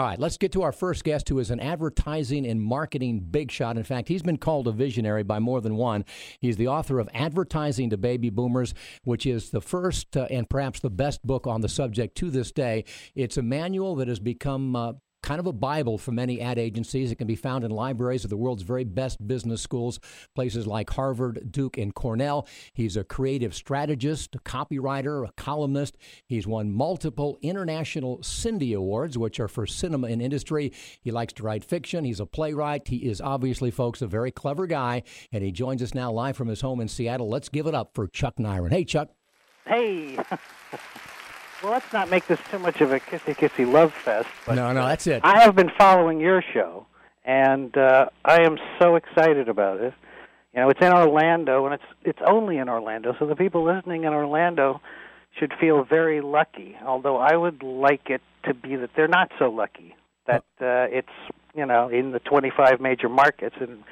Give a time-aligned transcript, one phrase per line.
[0.00, 3.50] All right, let's get to our first guest, who is an advertising and marketing big
[3.50, 3.76] shot.
[3.76, 6.06] In fact, he's been called a visionary by more than one.
[6.38, 8.72] He's the author of Advertising to Baby Boomers,
[9.04, 12.50] which is the first uh, and perhaps the best book on the subject to this
[12.50, 12.86] day.
[13.14, 14.92] It's a manual that has become uh,
[15.30, 17.12] kind of a Bible for many ad agencies.
[17.12, 20.00] It can be found in libraries of the world's very best business schools,
[20.34, 22.48] places like Harvard, Duke, and Cornell.
[22.72, 25.96] He's a creative strategist, a copywriter, a columnist.
[26.26, 30.72] He's won multiple international Cindy Awards, which are for cinema and industry.
[31.00, 32.02] He likes to write fiction.
[32.02, 32.88] He's a playwright.
[32.88, 36.48] He is obviously, folks, a very clever guy, and he joins us now live from
[36.48, 37.28] his home in Seattle.
[37.28, 38.72] Let's give it up for Chuck Nyren.
[38.72, 39.10] Hey, Chuck.
[39.64, 40.18] Hey.
[41.62, 44.28] Well, let's not make this too much of a kissy kissy love fest.
[44.46, 45.20] But no, no, that's it.
[45.22, 46.86] I have been following your show,
[47.24, 49.92] and uh, I am so excited about it.
[50.54, 54.04] You know, it's in Orlando, and it's it's only in Orlando, so the people listening
[54.04, 54.80] in Orlando
[55.38, 56.76] should feel very lucky.
[56.82, 59.94] Although I would like it to be that they're not so lucky
[60.26, 61.08] that uh, it's
[61.54, 63.82] you know in the 25 major markets and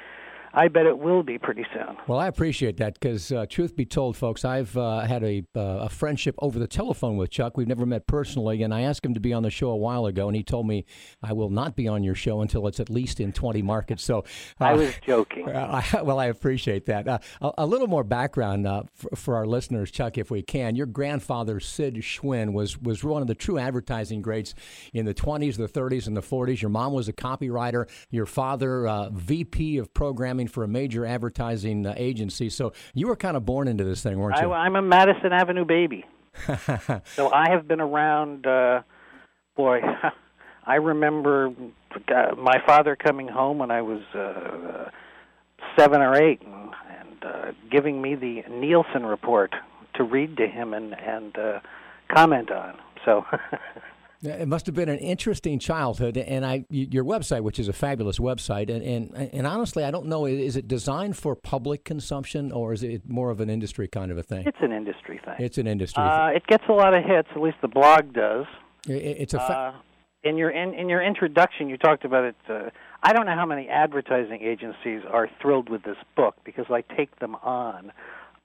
[0.53, 1.97] I bet it will be pretty soon.
[2.07, 5.59] Well, I appreciate that because, uh, truth be told, folks, I've uh, had a, uh,
[5.59, 7.57] a friendship over the telephone with Chuck.
[7.57, 10.05] We've never met personally, and I asked him to be on the show a while
[10.05, 10.85] ago, and he told me
[11.21, 14.03] I will not be on your show until it's at least in 20 markets.
[14.03, 14.23] So
[14.59, 15.47] I was joking.
[16.09, 17.07] Well, I appreciate that.
[17.07, 20.75] Uh, a, a, little more background uh, for, for, our listeners, Chuck, if we can.
[20.75, 24.53] Your grandfather, Sid Schwinn, was was one of the true advertising greats
[24.93, 26.61] in the 20s, the 30s, and the 40s.
[26.61, 27.89] Your mom was a copywriter.
[28.09, 32.49] Your father, uh, VP of programming for a major advertising uh, agency.
[32.49, 34.51] So you were kind of born into this thing, weren't you?
[34.51, 36.05] I, am a Madison Avenue baby.
[37.15, 38.45] so I have been around.
[38.45, 38.81] Uh,
[39.55, 39.81] boy,
[40.65, 41.51] I remember
[42.07, 44.89] uh, my father coming home when I was uh,
[45.77, 49.53] seven or eight, and, and uh, giving me the Nielsen report
[49.95, 51.59] to read to him and and uh,
[52.13, 52.77] comment on.
[53.05, 53.25] So
[54.21, 58.19] It must have been an interesting childhood, and I your website, which is a fabulous
[58.19, 62.73] website, and and, and honestly, I don't know, is it designed for public consumption or
[62.73, 64.45] is it more of an industry kind of a thing?
[64.45, 65.35] It's an industry thing.
[65.39, 66.03] It's an industry.
[66.03, 67.29] Uh, it gets a lot of hits.
[67.33, 68.45] At least the blog does.
[68.87, 69.39] It, it's a.
[69.39, 69.73] Fa- uh,
[70.23, 72.35] in your in, in your introduction, you talked about it.
[72.49, 72.71] Uh,
[73.01, 77.19] I don't know how many advertising agencies are thrilled with this book because I take
[77.19, 77.93] them on.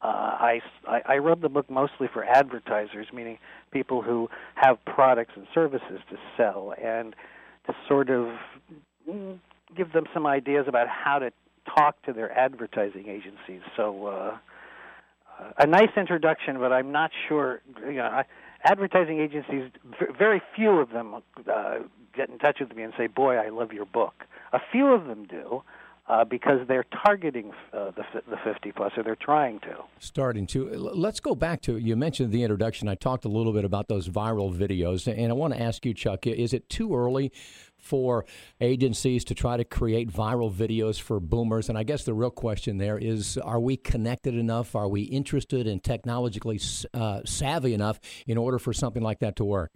[0.05, 0.61] Uh, I,
[1.07, 3.39] I wrote the book mostly for advertisers, meaning
[3.71, 7.17] people who have products and services to sell, and
[7.67, 8.29] to sort of
[9.75, 11.33] give them some ideas about how to
[11.75, 13.63] talk to their advertising agencies.
[13.77, 14.39] So, uh,
[15.41, 17.63] uh, a nice introduction, but I'm not sure.
[17.81, 18.23] You know,
[18.63, 19.71] advertising agencies,
[20.19, 21.79] very few of them uh,
[22.15, 25.07] get in touch with me and say, "Boy, I love your book." A few of
[25.07, 25.63] them do,
[26.07, 29.77] uh, because they're targeting uh, the the 50 plus, or they're trying to.
[29.99, 30.69] Starting to.
[30.69, 32.89] Let's go back to you mentioned the introduction.
[32.89, 35.95] I talked a little bit about those viral videos, and I want to ask you,
[35.95, 37.33] Chuck, is it too early
[37.79, 38.27] for
[38.61, 41.69] agencies to try to create viral videos for boomers?
[41.69, 44.77] And I guess the real question there is: Are we connected enough?
[44.77, 46.61] Are we interested and technologically
[46.93, 49.73] uh, savvy enough in order for something like that to work?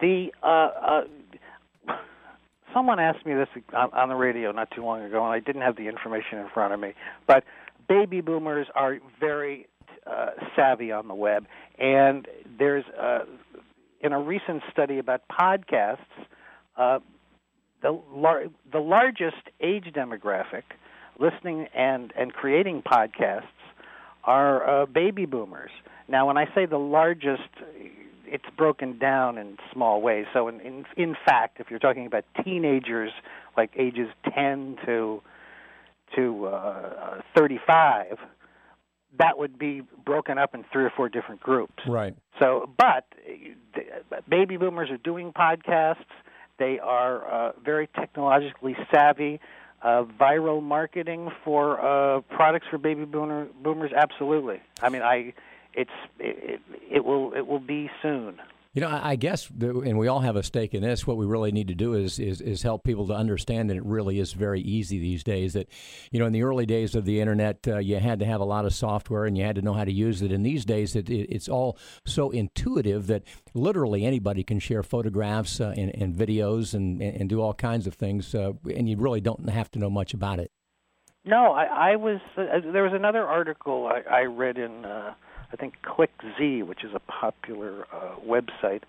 [0.00, 1.00] The uh, uh,
[2.74, 5.76] someone asked me this on, the radio not too long ago, and I didn't have
[5.76, 6.92] the information in front of me.
[7.26, 7.44] But
[7.88, 9.68] baby boomers are very
[10.06, 11.46] uh, savvy on the web,
[11.78, 12.26] and
[12.58, 13.20] there's uh,
[14.00, 15.98] in a recent study about podcasts,
[16.76, 16.98] uh,
[17.80, 20.64] the lar- the largest age demographic
[21.18, 23.42] listening and and creating podcasts
[24.24, 25.70] are uh, baby boomers.
[26.08, 27.42] Now, when I say the largest,
[28.26, 30.26] it's broken down in small ways.
[30.32, 33.10] So, in, in in fact, if you're talking about teenagers
[33.56, 35.22] like ages 10 to
[36.16, 38.18] to uh, 35,
[39.18, 41.82] that would be broken up in three or four different groups.
[41.86, 42.14] Right.
[42.40, 43.04] So, but
[44.28, 46.04] baby boomers are doing podcasts.
[46.58, 49.40] They are uh, very technologically savvy.
[49.82, 54.62] Uh, viral marketing for uh, products for baby boomer, boomers, absolutely.
[54.80, 55.34] I mean, I
[55.76, 58.40] it's it, it will it will be soon.
[58.74, 61.06] You know, I guess, and we all have a stake in this.
[61.06, 63.84] What we really need to do is, is is help people to understand that it
[63.84, 65.52] really is very easy these days.
[65.52, 65.68] That,
[66.10, 68.44] you know, in the early days of the internet, uh, you had to have a
[68.44, 70.32] lot of software and you had to know how to use it.
[70.32, 73.22] And these days, it, it, it's all so intuitive that
[73.54, 77.94] literally anybody can share photographs uh, and, and, videos and, and do all kinds of
[77.94, 80.50] things, uh, and you really don't have to know much about it.
[81.24, 82.20] No, I, I was.
[82.36, 85.14] Uh, there was another article I, I read in uh,
[85.52, 88.82] I think ClickZ, which is a popular uh, website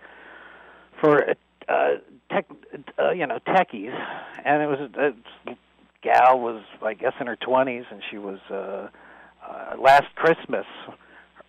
[0.99, 1.35] for
[1.67, 1.89] uh,
[2.29, 2.45] tech,
[2.99, 3.93] uh, you know, techies,
[4.43, 5.57] and it was a, a
[6.01, 8.87] gal was I guess in her twenties, and she was uh,
[9.47, 10.65] uh, last Christmas.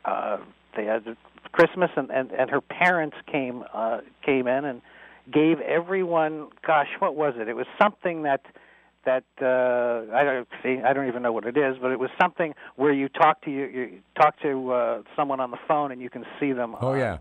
[0.04, 0.38] Uh,
[0.76, 1.16] they had
[1.52, 4.82] Christmas, and, and and her parents came uh, came in, and
[5.30, 7.48] gave everyone, gosh, what was it?
[7.48, 8.42] It was something that
[9.06, 10.80] that uh, I don't see.
[10.84, 13.50] I don't even know what it is, but it was something where you talk to
[13.50, 16.76] you, you talk to uh, someone on the phone and you can see them.
[16.80, 17.18] Oh yeah.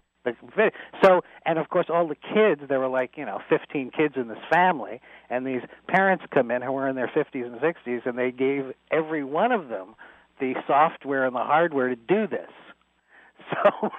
[1.03, 4.27] So, and of course, all the kids, there were like, you know, 15 kids in
[4.27, 4.99] this family,
[5.29, 8.73] and these parents come in who were in their 50s and 60s, and they gave
[8.89, 9.93] every one of them
[10.39, 12.49] the software and the hardware to do this.
[13.53, 13.91] So,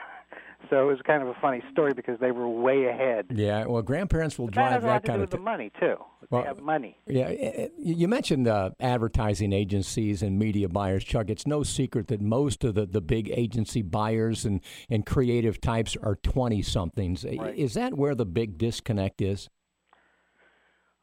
[0.70, 3.26] so it was kind of a funny story because they were way ahead.
[3.30, 5.32] Yeah, well, grandparents will But drive that has a lot that to do kind with
[5.34, 5.38] of.
[5.38, 5.96] the money too.
[6.30, 6.96] Well, they have money.
[7.06, 11.30] Yeah, eh, eh, you mentioned uh, advertising agencies and media buyers, Chuck.
[11.30, 14.60] It's no secret that most of the, the big agency buyers and,
[14.90, 17.24] and creative types are 20 somethings.
[17.24, 17.56] Right.
[17.56, 19.48] Is that where the big disconnect is?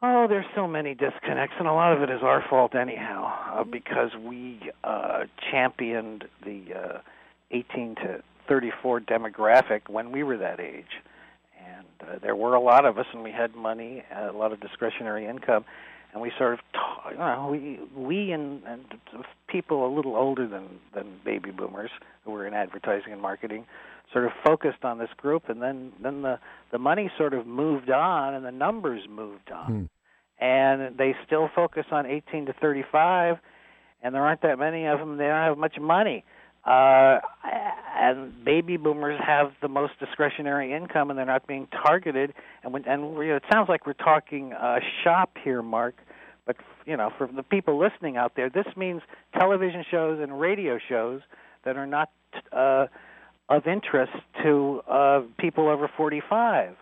[0.06, 3.64] Oh, there's so many disconnects, and a lot of it is our fault anyhow, uh,
[3.64, 6.98] because we uh, championed the uh,
[7.52, 11.02] 18 to 34 demographic when we were that age,
[11.66, 14.60] and uh, there were a lot of us, and we had money, a lot of
[14.60, 15.66] discretionary income,
[16.12, 18.86] and we sort of, ta- you know, we we and, and
[19.48, 21.90] people a little older than than baby boomers
[22.24, 23.66] who were in advertising and marketing
[24.12, 25.50] sort of focused on this group.
[25.50, 26.40] And then then the
[26.72, 29.66] the money sort of moved on and the numbers moved on.
[29.66, 30.44] Hmm.
[30.44, 33.38] and they still focus on 18 to 35
[34.02, 36.24] and there aren't that many of them they don't have much money.
[36.66, 37.20] Uh
[37.96, 42.84] and baby boomers have the most discretionary income and they're not being targeted and when
[42.86, 45.96] and we, it sounds like we're talking uh shop here mark
[46.46, 46.56] but
[46.86, 49.02] you know for the people listening out there this means
[49.38, 51.22] television shows and radio shows
[51.66, 52.10] that are not
[52.52, 52.88] uh
[53.50, 54.14] of interest
[54.44, 56.76] to uh, people over 45.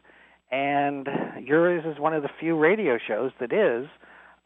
[0.52, 1.08] And
[1.42, 3.88] yours is one of the few radio shows that is.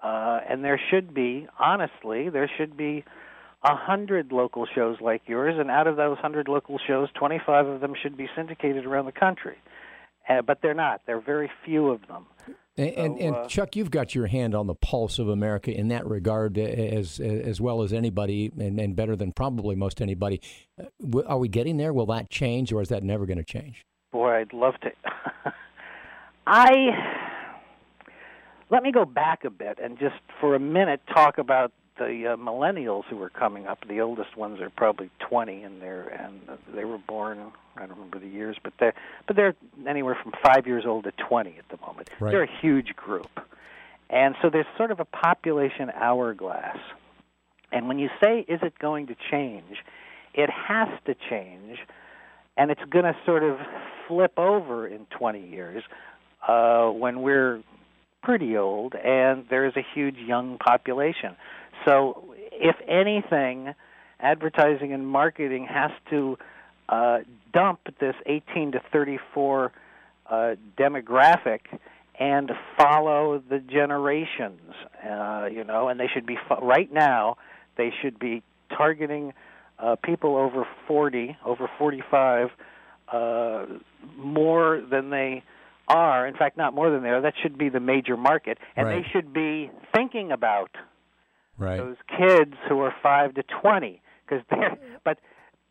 [0.03, 3.03] Uh, and there should be, honestly, there should be
[3.65, 7.81] a hundred local shows like yours, and out of those hundred local shows, 25 of
[7.81, 9.57] them should be syndicated around the country.
[10.29, 11.01] Uh, but they're not.
[11.05, 12.25] There are very few of them.
[12.77, 15.75] And, and, So, and uh, Chuck, you've got your hand on the pulse of America
[15.75, 20.01] in that regard, eh, as as well as anybody, and, and better than probably most
[20.01, 20.41] anybody.
[20.79, 21.93] Uh, Are we getting there?
[21.93, 23.83] Will that change, or is that never going to change?
[24.11, 24.91] Boy, I'd love to.
[26.47, 26.73] I
[28.69, 32.35] let me go back a bit and just for a minute talk about the uh,
[32.37, 33.79] millennials who are coming up.
[33.87, 36.41] The oldest ones are probably 20, and they're and
[36.73, 37.51] they were born.
[37.75, 38.93] I don't remember the years, but they're
[39.27, 39.55] but they're
[39.87, 42.09] anywhere from five years old to 20 at the moment.
[42.19, 42.31] Right.
[42.31, 43.39] They're a huge group,
[44.09, 46.77] and so there's sort of a population hourglass.
[47.71, 49.77] And when you say, "Is it going to change?"
[50.33, 51.79] It has to change
[52.57, 53.57] and it's going to sort of
[54.07, 55.83] flip over in 20 years
[56.47, 57.61] uh, when we're
[58.23, 61.35] pretty old and there is a huge young population.
[61.83, 63.73] So, if anything,
[64.19, 66.37] advertising and marketing has to
[66.89, 67.19] uh,
[67.53, 69.71] dump this 18 to 34
[70.29, 71.59] uh, demographic
[72.19, 74.61] and follow the generations.
[75.03, 77.37] Uh, you know, and they should be fo- right now.
[77.77, 79.33] They should be targeting
[79.79, 82.49] uh, people over 40, over 45,
[83.11, 83.65] uh,
[84.17, 85.43] more than they
[85.87, 86.25] are.
[86.25, 87.21] In fact, not more than they are.
[87.21, 89.03] That should be the major market, and Right.
[89.03, 90.71] they should be thinking about
[91.57, 91.77] Right.
[91.77, 94.77] those kids who are five to 20, because they're.
[95.03, 95.19] But,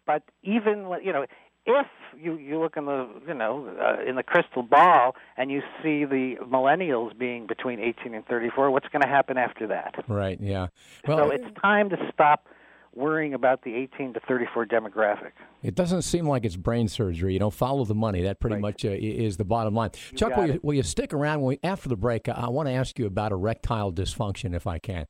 [0.06, 1.26] but even you know,
[1.66, 1.86] if
[2.20, 6.04] you you look in the you know uh, in the crystal ball and you see
[6.04, 9.94] the millennials being between 18 and 34, what's going to happen after that?
[10.08, 10.38] Right.
[10.40, 10.68] Yeah.
[11.08, 12.48] Well, so it's time to stop
[12.94, 15.32] worrying about the 18 to 34 demographic.
[15.62, 17.32] It doesn't seem like it's brain surgery.
[17.32, 18.22] You know, follow the money.
[18.22, 18.62] That pretty Right.
[18.62, 19.90] much uh, is the bottom line.
[20.14, 22.28] Chuck, will you, will you stick around when we, after the break?
[22.28, 25.06] I want to ask you about erectile dysfunction, if I can.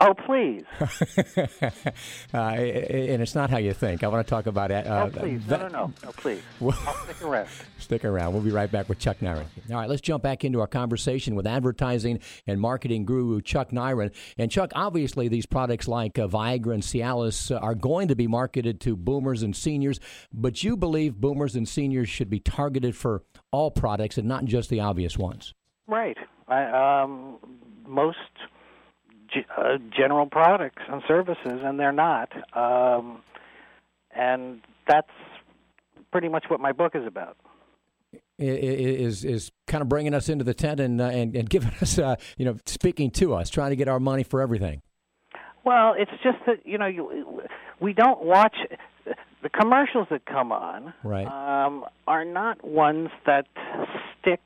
[0.00, 0.62] Oh, please.
[2.32, 4.04] uh, and it's not how you think.
[4.04, 4.86] I want to talk about it.
[4.86, 5.44] Uh, oh, please.
[5.46, 5.92] that- No, no, no.
[6.04, 6.40] No, please.
[6.60, 7.48] Well- I'll stick around.
[7.78, 8.32] Stick around.
[8.32, 9.44] We'll be right back with Chuck Nyren.
[9.70, 14.12] All right, let's jump back into our conversation with advertising and marketing guru Chuck Nyren.
[14.36, 18.26] And Chuck, obviously, these products like uh, Viagra and Cialis uh, are going to be
[18.26, 19.98] marketed to boomers and seniors,
[20.32, 24.68] but you believe boomers and seniors should be targeted for all products and not just
[24.70, 25.54] the obvious ones.
[25.86, 26.18] Right.
[26.46, 27.38] I, um,
[27.86, 28.18] most
[29.32, 32.30] g- uh, general products and services, and they're not.
[32.56, 33.22] Um,
[34.14, 35.10] and that's
[36.10, 37.36] pretty much what my book is about.
[38.38, 41.98] Is is kind of bringing us into the tent and uh, and, and giving us,
[41.98, 44.80] uh, you know, speaking to us, trying to get our money for everything.
[45.64, 47.42] Well, it's just that you know you,
[47.80, 48.56] we don't watch
[49.42, 50.92] the commercials that come on.
[51.02, 51.26] Right.
[51.26, 53.46] Um, are not ones that
[54.20, 54.40] stick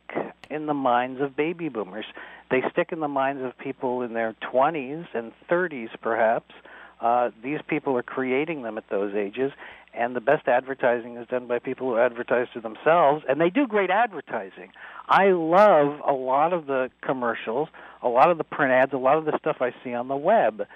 [0.53, 2.05] in the minds of baby boomers.
[2.51, 6.53] They stick in the minds of people in their 20s and 30s, perhaps.
[7.01, 9.53] Uh, these people are creating them at those ages,
[9.95, 13.67] and the best advertising is done by people who advertise to themselves, and they do
[13.67, 14.71] great advertising.
[15.09, 17.69] I love a lot of the commercials,
[18.03, 20.17] a lot of the print ads, a lot of the stuff I see on the
[20.17, 20.67] web,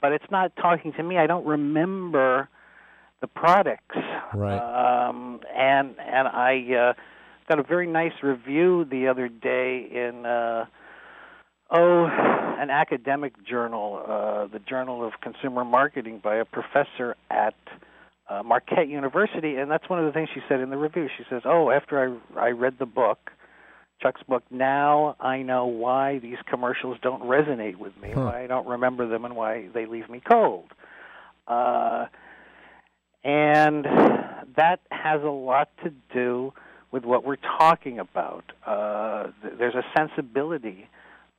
[0.00, 1.16] but it's not talking to me.
[1.16, 2.48] I don't remember
[3.20, 3.96] the products.
[4.34, 5.08] Right.
[5.08, 6.92] Um, and and I uh,
[7.48, 10.66] got a very nice review the other day in uh,
[11.70, 12.04] oh
[12.60, 17.54] an academic journal, uh, the Journal of Consumer Marketing, by a professor at
[18.28, 21.08] uh, Marquette University, and that's one of the things she said in the review.
[21.16, 23.30] She says, "Oh, after I I read the book."
[24.00, 24.44] Chuck's book.
[24.48, 28.26] Now I know why these commercials don't resonate with me, Huh.
[28.26, 30.66] why I don't remember them, and why they leave me cold.
[31.48, 32.06] Uh,
[33.24, 33.84] and
[34.54, 36.52] that has a lot to do
[36.90, 38.44] with what we're talking about.
[38.66, 40.88] Uh, th- there's a sensibility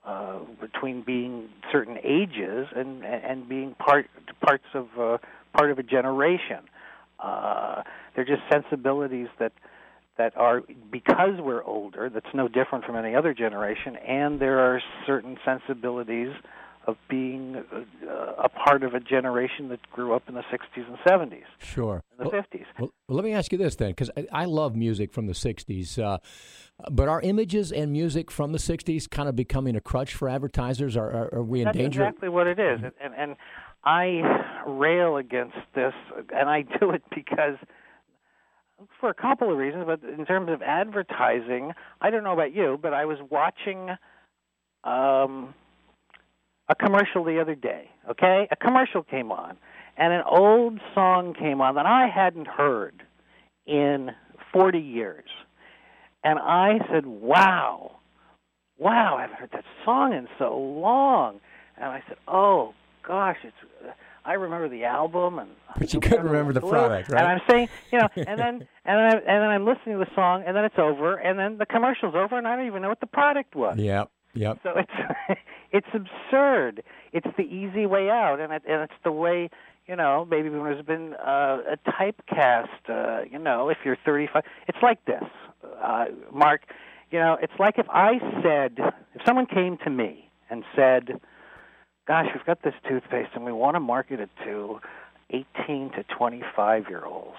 [0.06, 4.08] uh, between being certain ages and and being part
[4.42, 5.18] parts of uh,
[5.54, 6.60] part of a generation.
[7.20, 7.84] Uh,
[8.16, 9.52] they're just sensibilities that
[10.18, 12.10] that are because we're older.
[12.10, 16.30] That's no different from any other generation, and there are certain sensibilities
[16.90, 20.98] of being uh, a part of a generation that grew up in the 60s and
[21.08, 22.04] 70s, Sure.
[22.18, 22.66] the Well, 50s.
[22.80, 25.98] well, let me ask you this then, because I, I love music from the '60s,
[26.02, 26.18] uh,
[26.92, 30.98] but are images and music from the '60s kind of becoming a crutch for advertisers?
[30.98, 32.04] Are, are, are we in That's danger?
[32.04, 33.36] exactly what it is, and, and and
[33.84, 35.94] I rail against this,
[36.36, 37.56] and I do it because
[39.00, 39.86] for a couple of reasons.
[39.86, 43.90] But in terms of advertising, I don't know about you, but I was watching
[44.84, 45.54] um,
[46.70, 47.90] a commercial the other day.
[48.10, 49.58] Okay, a commercial came on,
[49.98, 53.04] and an old song came on that I hadn't heard
[53.66, 54.12] in
[54.54, 55.30] 40 years,
[56.24, 57.98] and I said, "Wow."
[58.78, 61.42] Wow, I haven't heard that song in so long.
[61.76, 62.74] And I said, "Oh
[63.04, 63.96] gosh, it's."
[64.26, 67.22] I remember the album, and But you couldn't remember the product, right?
[67.22, 70.06] And I'm saying, you know, and then and then I, and then I'm listening to
[70.06, 72.82] the song, and then it's over, and then the commercial's over, and I don't even
[72.82, 73.78] know what the product was.
[73.78, 74.12] Yep.
[74.36, 74.60] Yep.
[74.64, 74.92] So it's
[75.72, 76.84] it's absurd.
[77.14, 79.50] It's the easy way out, and it, and it's the way
[79.88, 80.26] you know.
[80.30, 82.68] Baby boomers have been uh, a typecast.
[82.88, 85.24] Uh, you know, if you're 35, it's like this,
[85.84, 86.62] uh, Mark.
[87.12, 88.78] You know, it's like if I said,
[89.16, 91.20] if someone came to me and said,
[92.08, 94.80] "Gosh, we've got this toothpaste, and we want to market it to
[95.32, 97.38] 18 to 25 year olds,"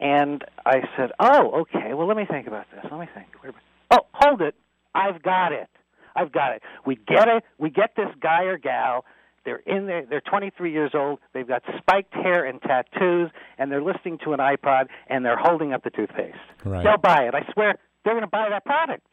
[0.00, 1.94] and I said, "Oh, okay.
[1.94, 2.84] Well, let me think about this.
[2.90, 3.28] Let me think.
[3.42, 3.62] Wait a minute.
[3.90, 4.54] Oh, hold it.
[4.94, 5.68] I've got it.
[6.16, 6.62] I've got it.
[6.84, 7.44] We get it.
[7.58, 9.04] We get this guy or gal.
[9.44, 10.04] They're in there.
[10.08, 11.20] They're 23 years old.
[11.32, 15.72] They've got spiked hair and tattoos, and they're listening to an iPod, and they're holding
[15.72, 16.36] up the toothpaste.
[16.64, 16.82] Right.
[16.82, 17.34] They'll buy it.
[17.34, 19.06] I swear, they're going to buy that product.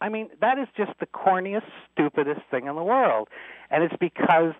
[0.00, 3.28] I mean, that is just the corniest, stupidest thing in the world,
[3.70, 4.52] and it's because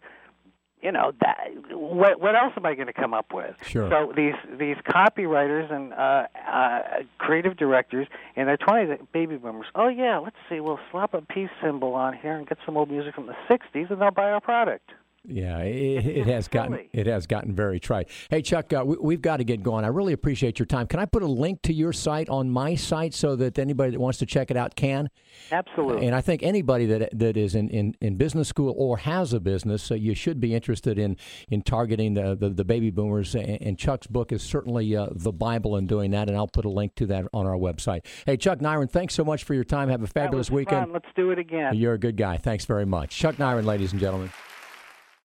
[0.84, 3.56] you know that what what else am I going to come up with?
[3.66, 3.88] Sure.
[3.88, 9.66] So these these copywriters and uh, uh, creative directors in their twenties, baby boomers.
[9.74, 10.60] Oh yeah, let's see.
[10.60, 13.90] We'll slap a peace symbol on here and get some old music from the '60s,
[13.90, 14.90] and they'll buy our product.
[15.26, 16.90] Yeah, it, it has gotten silly.
[16.92, 18.10] it has gotten very trite.
[18.28, 19.84] Hey, Chuck, uh, we, we've got to get going.
[19.84, 20.86] I really appreciate your time.
[20.86, 24.00] Can I put a link to your site on my site so that anybody that
[24.00, 25.08] wants to check it out can?
[25.50, 26.06] Absolutely.
[26.06, 29.40] And I think anybody that that is in, in, in business school or has a
[29.40, 31.16] business, uh, you should be interested in
[31.48, 33.34] in targeting the the, the baby boomers.
[33.34, 36.28] And, and Chuck's book is certainly uh, the Bible in doing that.
[36.28, 38.04] And I'll put a link to that on our website.
[38.26, 39.88] Hey, Chuck Nyren, thanks so much for your time.
[39.88, 40.84] Have a fabulous weekend.
[40.86, 40.92] Fun.
[40.92, 41.74] Let's do it again.
[41.74, 42.36] You're a good guy.
[42.36, 44.30] Thanks very much, Chuck Nyren, ladies and gentlemen.